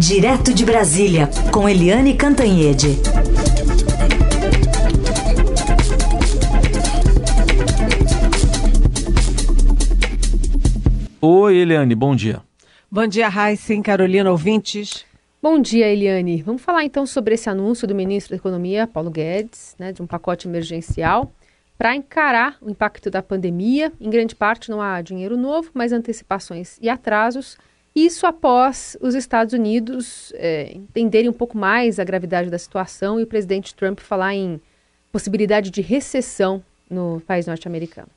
[0.00, 2.96] Direto de Brasília, com Eliane Cantanhede.
[11.20, 12.40] Oi, Eliane, bom dia.
[12.90, 15.04] Bom dia, Raíssen, Carolina, ouvintes.
[15.42, 16.40] Bom dia, Eliane.
[16.40, 20.06] Vamos falar então sobre esse anúncio do ministro da Economia, Paulo Guedes, né, de um
[20.06, 21.30] pacote emergencial
[21.76, 23.92] para encarar o impacto da pandemia.
[24.00, 27.58] Em grande parte não há dinheiro novo, mas antecipações e atrasos.
[27.94, 33.24] Isso após os Estados Unidos é, entenderem um pouco mais a gravidade da situação e
[33.24, 34.60] o presidente Trump falar em
[35.10, 38.08] possibilidade de recessão no país norte-americano.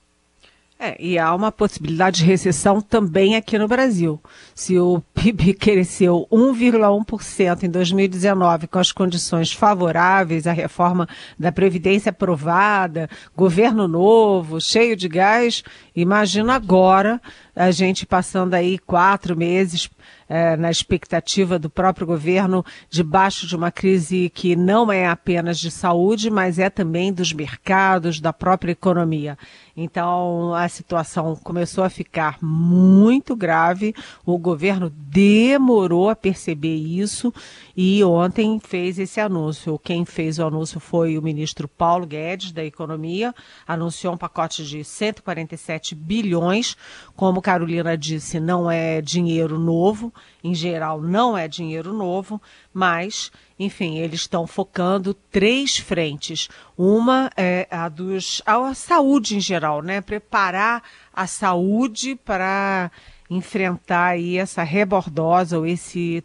[0.79, 4.19] É, e há uma possibilidade de recessão também aqui no Brasil.
[4.53, 11.07] Se o PIB cresceu 1,1% em 2019 com as condições favoráveis, a reforma
[11.39, 15.63] da Previdência aprovada, governo novo, cheio de gás,
[15.95, 17.21] imagina agora
[17.55, 19.89] a gente passando aí quatro meses
[20.27, 25.69] é, na expectativa do próprio governo, debaixo de uma crise que não é apenas de
[25.69, 29.37] saúde, mas é também dos mercados, da própria economia.
[29.75, 33.93] Então, a situação começou a ficar muito grave.
[34.25, 37.31] O governo demorou a perceber isso
[37.77, 39.77] e ontem fez esse anúncio.
[39.77, 43.33] Quem fez o anúncio foi o ministro Paulo Guedes, da Economia,
[43.67, 46.75] anunciou um pacote de 147 bilhões.
[47.15, 50.11] Como Carolina disse, não é dinheiro novo,
[50.43, 52.41] em geral, não é dinheiro novo,
[52.73, 56.49] mas enfim, eles estão focando três frentes.
[56.75, 60.01] Uma é a dos a saúde em geral, né?
[60.01, 60.81] Preparar
[61.13, 62.91] a saúde para
[63.35, 66.23] enfrentar aí essa rebordosa ou esse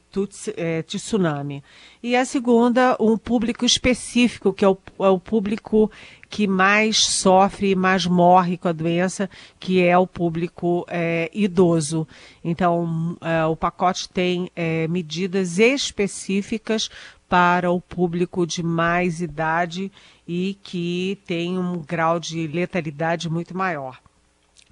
[0.56, 1.62] é, tsunami.
[2.02, 5.90] E a segunda, um público específico, que é o, é o público
[6.28, 12.06] que mais sofre e mais morre com a doença, que é o público é, idoso.
[12.44, 16.90] Então, é, o pacote tem é, medidas específicas
[17.28, 19.92] para o público de mais idade
[20.26, 23.98] e que tem um grau de letalidade muito maior.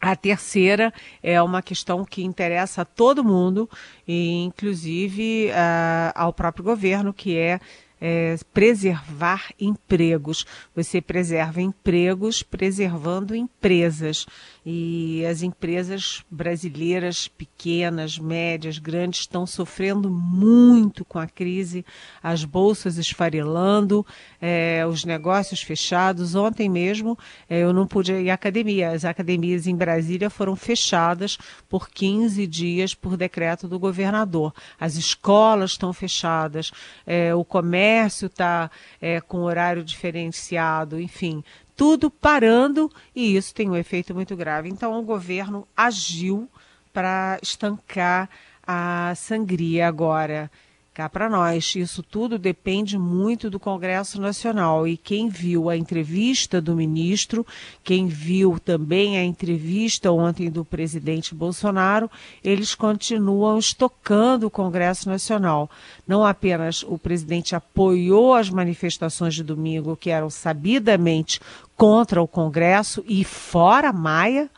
[0.01, 0.93] A terceira
[1.23, 3.69] é uma questão que interessa a todo mundo,
[4.07, 7.59] e inclusive uh, ao próprio governo, que é
[8.01, 10.45] é, preservar empregos.
[10.75, 14.27] Você preserva empregos preservando empresas.
[14.65, 21.85] E as empresas brasileiras, pequenas, médias, grandes, estão sofrendo muito com a crise,
[22.21, 24.05] as bolsas esfarelando,
[24.41, 26.35] é, os negócios fechados.
[26.35, 27.17] Ontem mesmo
[27.49, 28.91] é, eu não pude ir à academia.
[28.91, 34.53] As academias em Brasília foram fechadas por 15 dias por decreto do governador.
[34.81, 36.73] As escolas estão fechadas,
[37.07, 37.86] é, o comércio
[38.27, 38.71] está
[39.01, 41.45] é, com horário diferenciado, enfim,
[41.77, 44.69] tudo parando e isso tem um efeito muito grave.
[44.69, 46.49] Então o governo agiu
[46.93, 48.29] para estancar
[48.67, 50.51] a sangria agora.
[50.97, 54.89] Cá para nós, isso tudo depende muito do Congresso Nacional.
[54.89, 57.47] E quem viu a entrevista do ministro,
[57.85, 62.11] quem viu também a entrevista ontem do presidente Bolsonaro,
[62.43, 65.69] eles continuam estocando o Congresso Nacional.
[66.09, 71.43] Não apenas o presidente apoiou as manifestações de domingo, que eram sabidamente
[71.77, 74.49] contra o Congresso e fora Maia,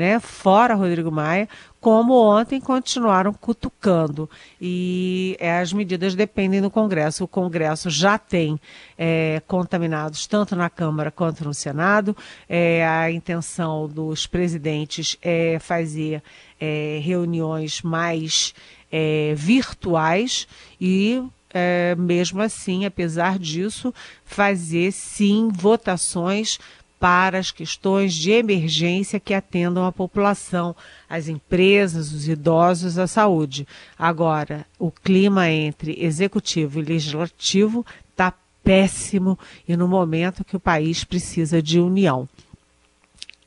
[0.00, 1.46] né, fora Rodrigo Maia,
[1.78, 4.30] como ontem continuaram cutucando.
[4.58, 7.22] E é, as medidas dependem do Congresso.
[7.22, 8.58] O Congresso já tem
[8.96, 12.16] é, contaminados tanto na Câmara quanto no Senado.
[12.48, 16.22] É, a intenção dos presidentes é fazer
[16.58, 18.54] é, reuniões mais
[18.90, 20.48] é, virtuais
[20.80, 21.22] e
[21.52, 23.92] é, mesmo assim, apesar disso,
[24.24, 26.58] fazer sim votações
[27.00, 30.76] para as questões de emergência que atendam a população,
[31.08, 33.66] as empresas, os idosos, a saúde.
[33.98, 41.02] Agora, o clima entre executivo e legislativo está péssimo e no momento que o país
[41.02, 42.28] precisa de união.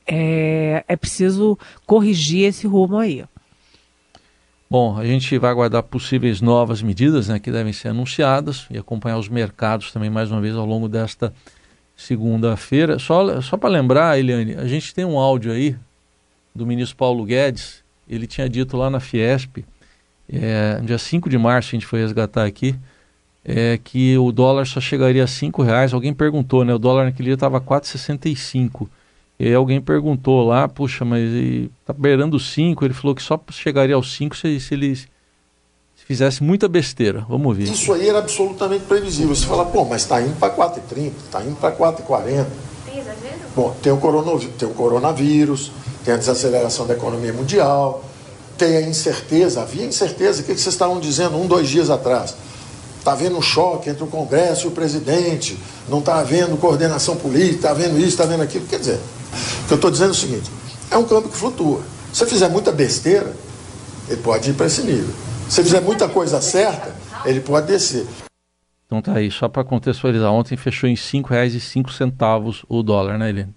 [0.07, 3.23] É, é preciso corrigir esse rumo aí.
[4.67, 9.19] Bom, a gente vai aguardar possíveis novas medidas né, que devem ser anunciadas e acompanhar
[9.19, 11.31] os mercados também mais uma vez ao longo desta
[11.95, 12.99] segunda-feira.
[12.99, 15.75] Só, só para lembrar, Eliane, a gente tem um áudio aí
[16.53, 17.83] do ministro Paulo Guedes.
[18.07, 19.65] Ele tinha dito lá na Fiesp,
[20.31, 22.75] é, dia 5 de março, a gente foi resgatar aqui,
[23.45, 25.93] é, que o dólar só chegaria a 5 reais.
[25.93, 26.73] Alguém perguntou, né?
[26.73, 28.87] O dólar naquele dia estava 4,65
[29.39, 31.29] e aí alguém perguntou lá, puxa, mas
[31.85, 34.97] tá beirando 5, ele falou que só chegaria aos 5 se, se ele
[36.05, 37.25] fizesse muita besteira.
[37.27, 37.63] Vamos ver.
[37.63, 39.35] Isso aí era absolutamente previsível.
[39.35, 42.45] Você fala, pô, mas está indo para 4,30, está indo para 4,40.
[42.85, 43.39] Tem exagero?
[43.55, 45.71] Bom, tem o, coronavírus, tem o coronavírus,
[46.03, 48.03] tem a desaceleração da economia mundial,
[48.57, 52.35] ter a incerteza, havia incerteza, o que vocês estavam dizendo um, dois dias atrás?
[52.99, 55.57] Está havendo um choque entre o Congresso e o presidente,
[55.89, 58.65] não está havendo coordenação política, está havendo isso, está havendo aquilo.
[58.65, 58.99] Quer dizer,
[59.63, 60.49] o que eu estou dizendo é o seguinte:
[60.89, 61.81] é um câmbio que flutua.
[62.13, 63.35] Se você fizer muita besteira,
[64.07, 65.13] ele pode ir para esse nível.
[65.49, 66.93] Se você fizer muita coisa certa,
[67.25, 68.07] ele pode descer.
[68.85, 73.53] Então tá aí, só para contextualizar, ontem fechou em R$ 5,05 o dólar, né, Helene?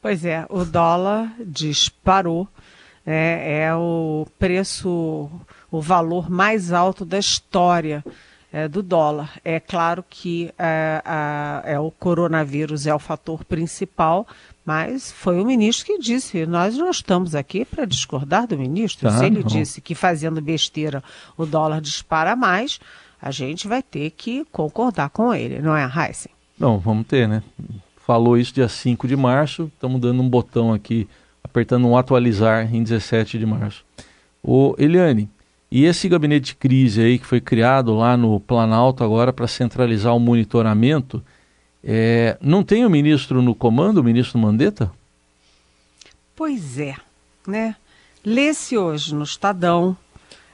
[0.00, 2.48] Pois é, o dólar disparou.
[3.06, 5.30] É, é o preço,
[5.70, 8.02] o valor mais alto da história
[8.52, 9.38] é, do dólar.
[9.44, 14.26] É claro que é, a, é o coronavírus é o fator principal,
[14.64, 19.10] mas foi o ministro que disse: nós não estamos aqui para discordar do ministro.
[19.10, 21.02] Se ele disse que fazendo besteira
[21.36, 22.80] o dólar dispara mais,
[23.20, 26.30] a gente vai ter que concordar com ele, não é, Heisen?
[26.58, 27.42] Não, vamos ter, né?
[27.96, 31.08] Falou isso dia 5 de março, estamos dando um botão aqui,
[31.42, 33.84] apertando um atualizar em 17 de março.
[34.42, 35.28] O Eliane,
[35.70, 40.14] e esse gabinete de crise aí que foi criado lá no Planalto agora para centralizar
[40.14, 41.22] o monitoramento,
[41.84, 44.90] é, não tem o ministro no comando, o ministro Mandetta?
[46.34, 46.96] Pois é,
[47.46, 47.76] né?
[48.24, 49.94] Lê-se hoje no Estadão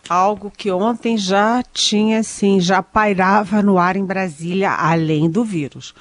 [0.09, 5.95] algo que ontem já tinha, assim, já pairava no ar em Brasília, além do vírus,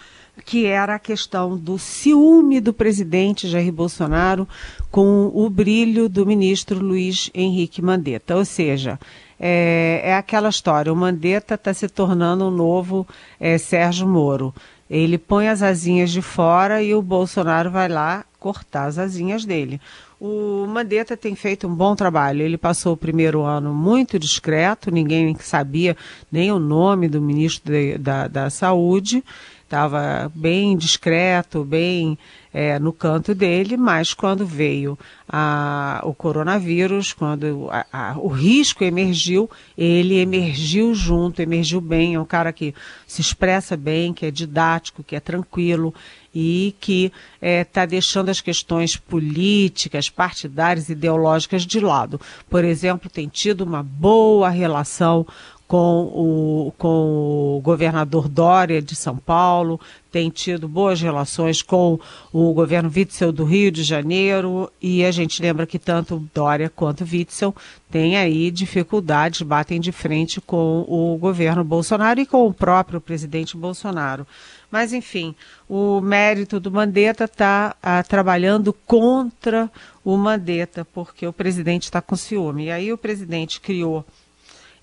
[0.44, 4.48] que era a questão do ciúme do presidente Jair Bolsonaro
[4.90, 8.36] com o brilho do ministro Luiz Henrique Mandetta.
[8.36, 9.00] Ou seja,
[9.40, 13.08] é, é aquela história, o Mandetta está se tornando um novo
[13.40, 14.54] é, Sérgio Moro.
[14.89, 19.80] Ele põe as asinhas de fora e o Bolsonaro vai lá cortar as asinhas dele.
[20.19, 22.41] O Mandetta tem feito um bom trabalho.
[22.41, 25.95] Ele passou o primeiro ano muito discreto, ninguém sabia
[26.31, 29.24] nem o nome do ministro de, da, da Saúde,
[29.69, 32.18] estava bem discreto, bem
[32.51, 38.83] é, no canto dele, mas quando veio a, o coronavírus, quando a, a, o risco
[38.83, 42.16] emergiu, ele emergiu junto, emergiu bem.
[42.16, 42.74] É um cara que
[43.06, 45.94] se expressa bem, que é didático, que é tranquilo
[46.33, 52.19] e que está é, tá deixando as questões políticas, partidárias, ideológicas de lado.
[52.50, 55.27] Por exemplo, tem tido uma boa relação
[55.69, 59.80] com o, com o governador Dória de São Paulo,
[60.12, 62.00] tem tido boas relações com
[62.33, 67.04] o governo Witzel do Rio de Janeiro, e a gente lembra que tanto Dória quanto
[67.04, 67.56] Witzel
[67.92, 73.56] têm aí dificuldades, batem de frente com o governo Bolsonaro e com o próprio presidente
[73.56, 74.25] Bolsonaro.
[74.71, 75.36] Mas, enfim,
[75.69, 79.69] o mérito do Mandetta está ah, trabalhando contra
[80.04, 82.66] o Mandetta, porque o presidente está com ciúme.
[82.66, 84.04] E aí o presidente criou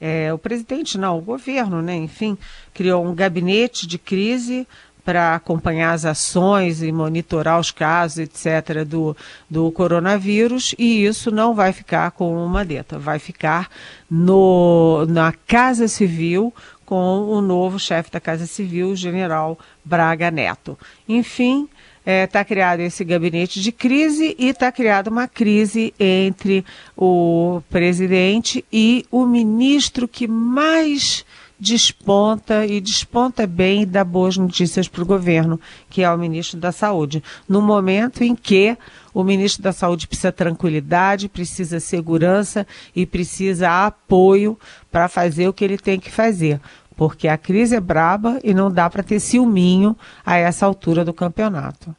[0.00, 2.36] é, o presidente, não, o governo, né, enfim,
[2.74, 4.66] criou um gabinete de crise
[5.06, 9.16] para acompanhar as ações e monitorar os casos, etc., do,
[9.48, 13.70] do coronavírus, e isso não vai ficar com uma deta, vai ficar
[14.10, 16.52] no, na Casa Civil
[16.84, 20.76] com o novo chefe da Casa Civil, general Braga Neto.
[21.08, 21.68] Enfim,
[22.06, 26.64] está é, tá criado esse gabinete de crise e está criada uma crise entre
[26.96, 31.24] o presidente e o ministro que mais
[31.58, 35.58] desponta e desponta bem e dá boas notícias para o governo,
[35.90, 37.24] que é o ministro da Saúde.
[37.48, 38.76] No momento em que
[39.12, 42.64] o ministro da Saúde precisa tranquilidade, precisa segurança
[42.94, 44.56] e precisa apoio
[44.92, 46.60] para fazer o que ele tem que fazer
[46.96, 51.12] porque a crise é braba e não dá para ter ciúminho a essa altura do
[51.12, 51.94] campeonato.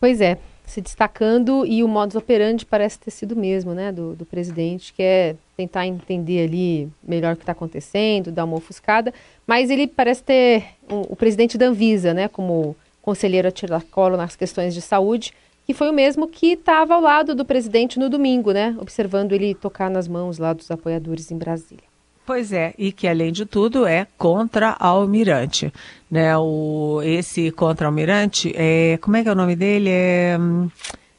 [0.00, 4.14] Pois é, se destacando e o modus operandi parece ter sido o mesmo, né, do,
[4.14, 9.12] do presidente, que é tentar entender ali melhor o que está acontecendo, dar uma ofuscada,
[9.46, 14.16] mas ele parece ter um, o presidente da Anvisa, né, como conselheiro a tirar colo
[14.16, 15.32] nas questões de saúde,
[15.66, 19.54] que foi o mesmo que estava ao lado do presidente no domingo, né, observando ele
[19.54, 21.89] tocar nas mãos lá dos apoiadores em Brasília.
[22.30, 25.72] Pois é, e que além de tudo é contra-almirante.
[26.08, 26.38] Né?
[26.38, 29.90] O, esse contra-almirante, é, como é que é o nome dele?
[29.90, 30.70] É, hum,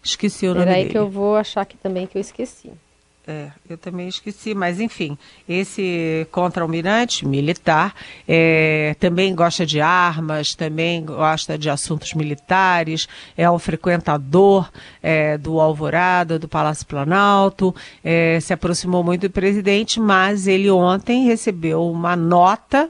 [0.02, 0.92] esqueci o nome Peraí dele.
[0.92, 2.72] que eu vou achar aqui também que eu esqueci.
[3.28, 5.16] É, eu também esqueci, mas enfim,
[5.48, 7.94] esse contra-almirante militar
[8.28, 14.72] é, também gosta de armas, também gosta de assuntos militares, é um frequentador
[15.04, 21.24] é, do Alvorada, do Palácio Planalto, é, se aproximou muito do presidente, mas ele ontem
[21.26, 22.90] recebeu uma nota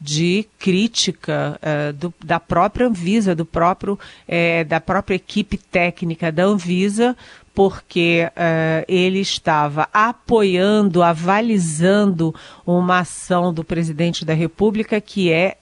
[0.00, 6.44] de crítica uh, do, da própria Anvisa, do próprio, é, da própria equipe técnica da
[6.44, 7.16] Anvisa,
[7.54, 12.34] porque uh, ele estava apoiando, avalizando
[12.66, 15.56] uma ação do presidente da República que é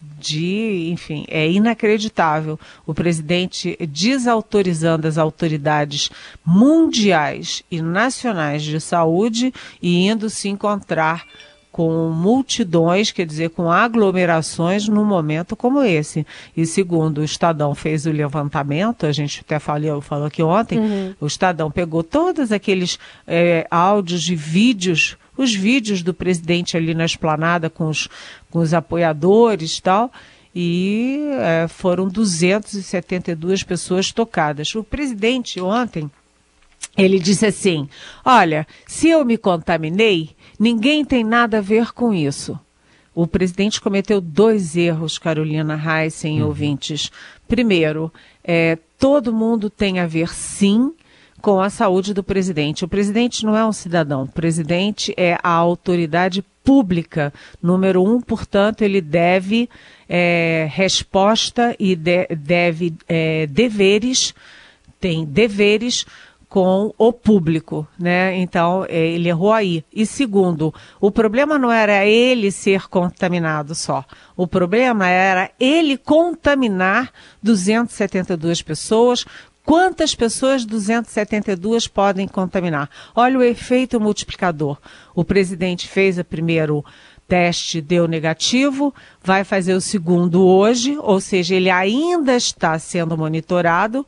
[0.00, 2.58] de, enfim, é inacreditável.
[2.86, 6.10] O presidente desautorizando as autoridades
[6.44, 9.52] mundiais e nacionais de saúde
[9.82, 11.24] e indo se encontrar
[11.78, 16.26] com multidões, quer dizer, com aglomerações num momento como esse.
[16.56, 21.14] E segundo o Estadão fez o levantamento, a gente até falou, falou aqui ontem, uhum.
[21.20, 27.04] o Estadão pegou todos aqueles é, áudios e vídeos os vídeos do presidente ali na
[27.04, 28.08] esplanada com os,
[28.50, 30.10] com os apoiadores e tal,
[30.52, 34.74] e é, foram 272 pessoas tocadas.
[34.74, 36.10] O presidente ontem,
[36.98, 37.88] ele disse assim,
[38.24, 42.58] olha, se eu me contaminei, ninguém tem nada a ver com isso.
[43.14, 46.48] O presidente cometeu dois erros, Carolina Heissen, uhum.
[46.48, 47.10] ouvintes.
[47.46, 48.12] Primeiro,
[48.44, 50.92] é, todo mundo tem a ver sim
[51.40, 52.84] com a saúde do presidente.
[52.84, 58.82] O presidente não é um cidadão, o presidente é a autoridade pública número um, portanto,
[58.82, 59.68] ele deve
[60.08, 64.34] é, resposta e de, deve é, deveres,
[65.00, 66.04] tem deveres
[66.48, 68.34] com o público, né?
[68.36, 69.84] Então, é, ele errou aí.
[69.92, 74.04] E segundo, o problema não era ele ser contaminado só.
[74.36, 77.12] O problema era ele contaminar
[77.42, 79.24] 272 pessoas
[79.68, 82.88] Quantas pessoas 272 podem contaminar?
[83.14, 84.78] Olha o efeito multiplicador.
[85.14, 86.82] O presidente fez o primeiro
[87.28, 94.06] teste, deu negativo, vai fazer o segundo hoje, ou seja, ele ainda está sendo monitorado.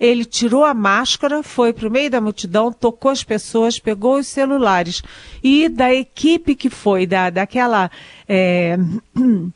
[0.00, 4.26] Ele tirou a máscara, foi para o meio da multidão, tocou as pessoas, pegou os
[4.26, 5.02] celulares.
[5.42, 7.90] E da equipe que foi, da, daquela.
[8.26, 8.78] É,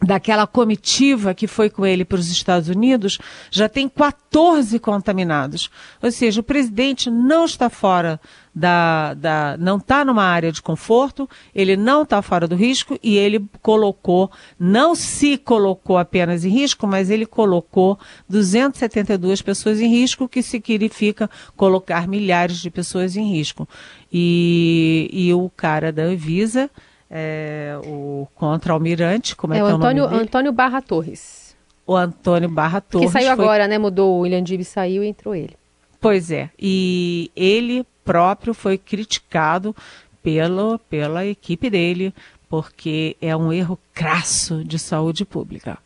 [0.00, 3.18] daquela comitiva que foi com ele para os Estados Unidos,
[3.50, 5.70] já tem 14 contaminados.
[6.00, 8.20] Ou seja, o presidente não está fora
[8.58, 13.16] da, da não está numa área de conforto, ele não está fora do risco e
[13.16, 17.98] ele colocou, não se colocou apenas em risco, mas ele colocou
[18.28, 23.68] 272 pessoas em risco, o que significa colocar milhares de pessoas em risco.
[24.12, 26.70] E, e o cara da Anvisa
[27.10, 30.24] é, o contra-almirante, como é, é, que é o Antônio, nome dele?
[30.24, 31.56] Antônio Barra Torres.
[31.86, 33.06] O Antônio Barra Torres.
[33.06, 33.44] Que saiu foi...
[33.44, 33.78] agora, né?
[33.78, 35.56] Mudou, o William Dib saiu e entrou ele.
[36.00, 39.76] Pois é, e ele próprio foi criticado
[40.22, 42.14] pelo, pela equipe dele,
[42.48, 45.76] porque é um erro crasso de saúde pública.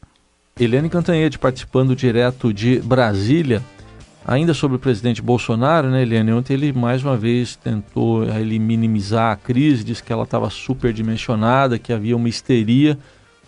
[0.58, 3.60] Eliane Cantanhede participando direto de Brasília.
[4.24, 6.32] Ainda sobre o presidente Bolsonaro, né, Eliane?
[6.32, 11.76] Ontem ele mais uma vez tentou ele minimizar a crise, disse que ela estava superdimensionada,
[11.76, 12.96] que havia uma histeria.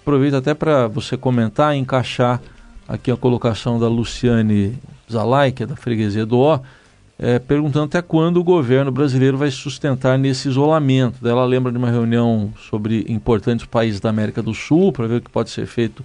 [0.02, 2.43] Aproveito até para você comentar e encaixar
[2.88, 4.76] aqui a colocação da Luciane
[5.09, 6.61] Zalai, que é da freguesia do O,
[7.25, 11.26] é, perguntando até quando o governo brasileiro vai sustentar nesse isolamento.
[11.26, 15.21] Ela lembra de uma reunião sobre importantes países da América do Sul, para ver o
[15.23, 16.04] que pode ser feito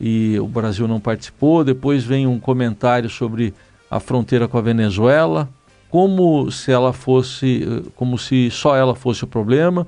[0.00, 1.64] e o Brasil não participou.
[1.64, 3.52] Depois vem um comentário sobre
[3.90, 5.48] a fronteira com a Venezuela,
[5.90, 9.84] como se ela fosse, como se só ela fosse o problema.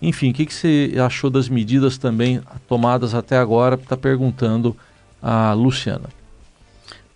[0.00, 3.74] Enfim, o que, que você achou das medidas também tomadas até agora?
[3.74, 4.74] Está perguntando
[5.22, 6.08] a Luciana.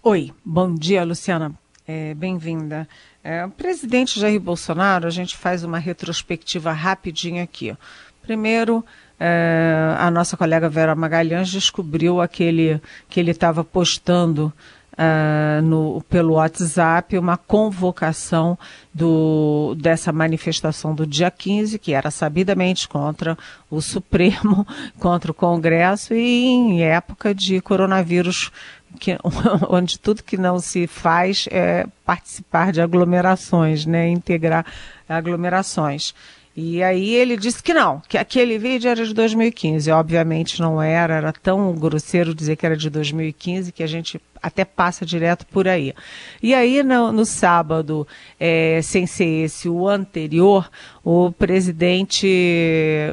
[0.02, 1.59] Oi, bom dia, Luciana.
[1.92, 2.88] É, Bem-vinda.
[3.24, 7.76] É, presidente Jair Bolsonaro, a gente faz uma retrospectiva rapidinho aqui.
[8.22, 8.84] Primeiro,
[9.18, 14.52] é, a nossa colega Vera Magalhães descobriu aquele que ele estava postando
[15.00, 18.58] uh, no, pelo WhatsApp uma convocação
[18.92, 23.36] do, dessa manifestação do dia 15, que era sabidamente contra
[23.70, 24.66] o Supremo,
[25.00, 28.50] contra o Congresso e em época de coronavírus
[28.98, 29.16] que,
[29.68, 34.64] onde tudo que não se faz é participar de aglomerações, né, integrar
[35.08, 36.14] aglomerações.
[36.56, 39.90] E aí ele disse que não, que aquele vídeo era de 2015.
[39.92, 44.64] Obviamente não era, era tão grosseiro dizer que era de 2015 que a gente até
[44.64, 45.94] passa direto por aí.
[46.42, 48.06] E aí no, no sábado,
[48.38, 50.68] é, sem ser esse o anterior,
[51.04, 52.28] o presidente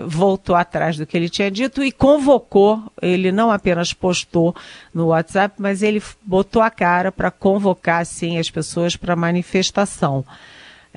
[0.08, 4.56] voltou atrás do que ele tinha dito e convocou, ele não apenas postou
[4.92, 10.26] no WhatsApp, mas ele botou a cara para convocar sim as pessoas para manifestação.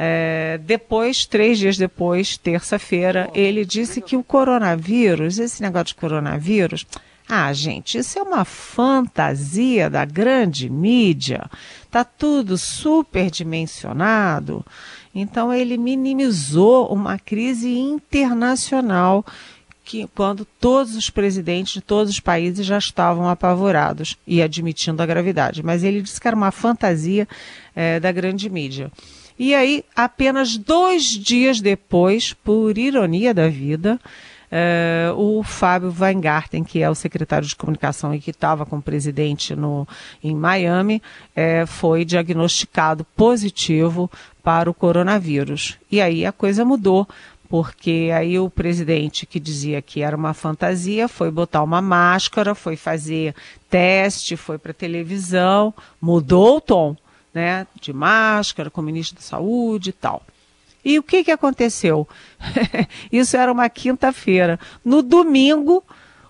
[0.02, 6.86] É, depois, três dias depois, terça-feira, ele disse que o coronavírus, esse negócio de coronavírus,
[7.28, 11.44] ah, gente, isso é uma fantasia da grande mídia.
[11.90, 14.64] Tá tudo superdimensionado.
[15.14, 19.22] Então ele minimizou uma crise internacional
[19.84, 25.06] que quando todos os presidentes de todos os países já estavam apavorados e admitindo a
[25.06, 25.62] gravidade.
[25.62, 27.28] Mas ele disse que era uma fantasia
[27.76, 28.90] é, da grande mídia.
[29.42, 33.98] E aí, apenas dois dias depois, por ironia da vida,
[34.52, 38.82] é, o Fábio Weingarten, que é o secretário de comunicação e que estava com o
[38.82, 39.88] presidente no,
[40.22, 41.00] em Miami,
[41.34, 44.10] é, foi diagnosticado positivo
[44.42, 45.78] para o coronavírus.
[45.90, 47.08] E aí a coisa mudou,
[47.48, 52.76] porque aí o presidente que dizia que era uma fantasia foi botar uma máscara, foi
[52.76, 53.34] fazer
[53.70, 56.94] teste, foi para televisão, mudou o tom,
[57.32, 60.22] né, de máscara, com o ministro da Saúde e tal.
[60.84, 62.08] E o que, que aconteceu?
[63.12, 64.58] Isso era uma quinta-feira.
[64.84, 65.84] No domingo,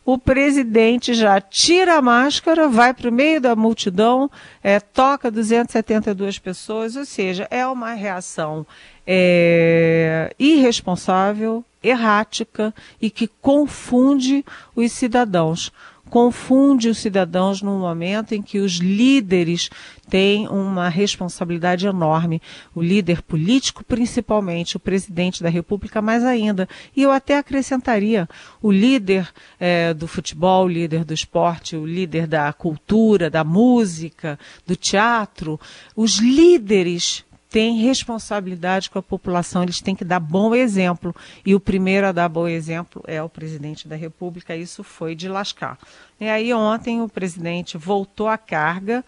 [0.04, 4.30] o presidente já tira a máscara, vai para o meio da multidão,
[4.62, 8.66] é, toca 272 pessoas, ou seja, é uma reação
[9.06, 15.72] é, irresponsável, errática e que confunde os cidadãos
[16.10, 19.70] confunde os cidadãos num momento em que os líderes
[20.08, 22.42] têm uma responsabilidade enorme.
[22.74, 26.68] O líder político, principalmente, o presidente da República, mais ainda.
[26.96, 28.28] E eu até acrescentaria
[28.60, 34.38] o líder é, do futebol, o líder do esporte, o líder da cultura, da música,
[34.66, 35.58] do teatro.
[35.94, 41.14] Os líderes têm responsabilidade com a população, eles têm que dar bom exemplo.
[41.44, 45.28] E o primeiro a dar bom exemplo é o presidente da República, isso foi de
[45.28, 45.76] lascar.
[46.20, 49.04] E aí ontem o presidente voltou à carga,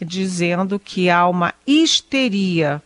[0.00, 2.80] dizendo que há uma histeria.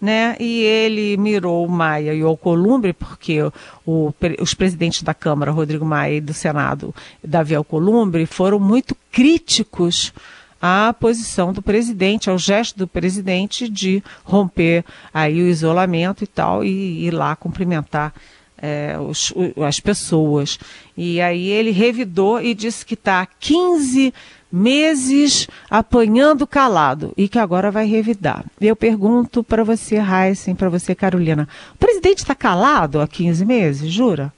[0.00, 0.36] Né?
[0.38, 3.40] E ele mirou o Maia e o Alcolumbre, porque
[3.84, 10.12] o, os presidentes da Câmara, Rodrigo Maia, e do Senado, Davi Alcolumbre, foram muito críticos
[10.60, 16.64] a posição do presidente, ao gesto do presidente de romper aí o isolamento e tal
[16.64, 18.12] e ir lá cumprimentar
[18.60, 19.32] é, os,
[19.66, 20.58] as pessoas.
[20.96, 24.12] E aí ele revidou e disse que está há 15
[24.50, 28.44] meses apanhando calado e que agora vai revidar.
[28.60, 33.92] Eu pergunto para você, Heisen, para você, Carolina, o presidente está calado há 15 meses,
[33.92, 34.32] jura?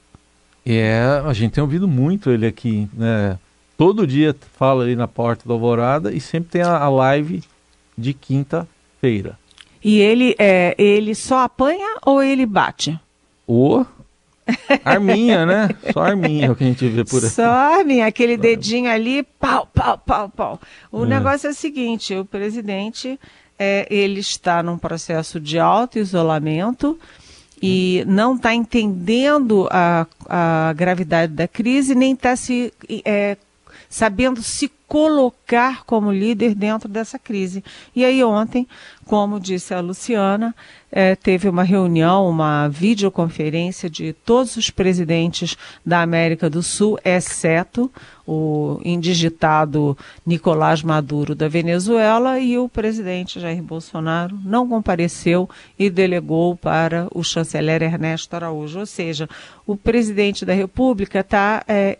[0.66, 3.38] É, a gente tem ouvido muito ele aqui, né?
[3.80, 7.42] Todo dia fala ali na porta da Alvorada e sempre tem a, a live
[7.96, 9.38] de quinta-feira.
[9.82, 13.00] E ele, é, ele só apanha ou ele bate?
[13.46, 13.86] O
[14.84, 15.70] arminha, né?
[15.94, 17.30] Só arminha é o que a gente vê por aí.
[17.30, 20.60] Só arminha, aquele dedinho ali, pau, pau, pau, pau.
[20.92, 21.08] O é.
[21.08, 23.18] negócio é o seguinte, o presidente,
[23.58, 27.00] é, ele está num processo de auto-isolamento
[27.62, 32.74] e não está entendendo a, a gravidade da crise, nem está se
[33.06, 33.38] é,
[33.90, 37.62] sabendo se colocar como líder dentro dessa crise.
[37.94, 38.66] E aí ontem,
[39.04, 40.54] como disse a Luciana,
[40.90, 47.90] é, teve uma reunião, uma videoconferência de todos os presidentes da América do Sul, exceto
[48.26, 55.48] o indigitado Nicolás Maduro da Venezuela e o presidente Jair Bolsonaro não compareceu
[55.78, 58.80] e delegou para o chanceler Ernesto Araújo.
[58.80, 59.28] Ou seja,
[59.66, 61.98] o presidente da República está é,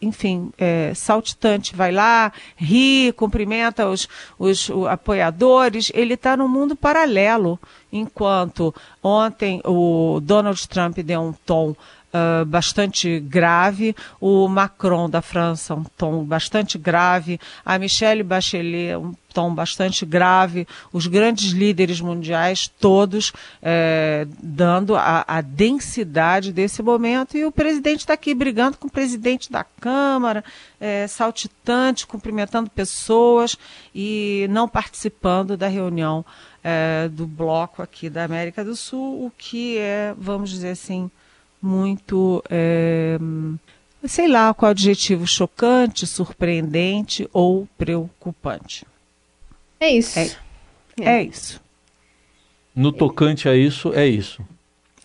[0.00, 4.08] enfim, é, saltitante, vai lá, ri, cumprimenta os,
[4.38, 7.58] os, os apoiadores, ele está num mundo paralelo,
[7.92, 11.74] enquanto ontem o Donald Trump deu um tom
[12.12, 19.14] uh, bastante grave, o Macron da França um tom bastante grave, a Michelle Bachelet um
[19.36, 27.36] tom bastante grave, os grandes líderes mundiais todos é, dando a, a, densidade desse momento.
[27.36, 30.42] E o presidente está aqui brigando com o presidente da Câmara,
[30.80, 33.58] é, saltitante, cumprimentando pessoas
[33.94, 36.24] e não participando da reunião
[36.64, 41.10] é, do bloco aqui da América do Sul, o que é, vamos dizer assim,
[41.60, 43.18] muito, é,
[44.04, 48.86] sei lá qual adjetivo, chocante, surpreendente ou preocupante.
[49.80, 50.18] É isso.
[50.18, 50.30] É,
[51.00, 51.04] é.
[51.04, 51.60] é isso.
[52.74, 54.44] No tocante a isso, é isso.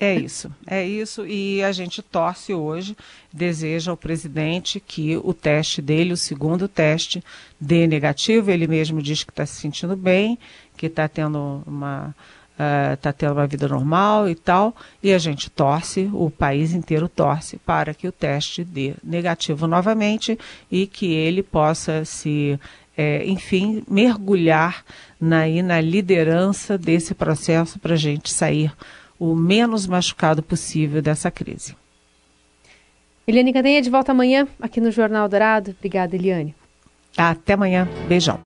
[0.01, 1.27] É isso, é isso.
[1.27, 2.97] E a gente torce hoje,
[3.31, 7.23] deseja ao presidente que o teste dele, o segundo teste,
[7.59, 8.49] dê negativo.
[8.49, 10.39] Ele mesmo diz que está se sentindo bem,
[10.75, 12.15] que está tendo uma
[12.93, 17.07] está uh, tendo uma vida normal e tal, e a gente torce, o país inteiro
[17.07, 20.37] torce para que o teste dê negativo novamente
[20.71, 22.59] e que ele possa se,
[22.97, 24.83] é, enfim, mergulhar
[25.19, 28.71] na, na liderança desse processo para a gente sair
[29.19, 31.75] o menos machucado possível dessa crise.
[33.27, 35.75] Eliane Cadenha de volta amanhã aqui no Jornal Dourado.
[35.77, 36.55] Obrigada, Eliane.
[37.15, 37.87] Até amanhã.
[38.07, 38.39] Beijão.